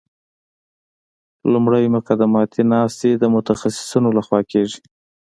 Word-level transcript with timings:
لومړی 1.51 1.85
مقدماتي 1.95 2.63
ناستې 2.73 3.09
د 3.15 3.23
متخصصینو 3.35 4.09
لخوا 4.17 4.39
کیږي 4.51 4.79